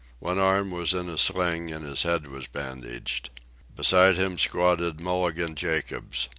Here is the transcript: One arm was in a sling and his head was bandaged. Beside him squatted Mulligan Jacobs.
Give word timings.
One 0.17 0.39
arm 0.39 0.71
was 0.71 0.95
in 0.95 1.07
a 1.09 1.15
sling 1.19 1.71
and 1.71 1.85
his 1.85 2.01
head 2.01 2.25
was 2.25 2.47
bandaged. 2.47 3.29
Beside 3.75 4.17
him 4.17 4.39
squatted 4.39 4.99
Mulligan 4.99 5.53
Jacobs. 5.53 6.27